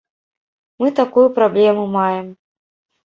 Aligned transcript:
Мы 0.83 0.87
такую 0.99 1.27
праблему 1.37 1.85
маем. 1.97 2.27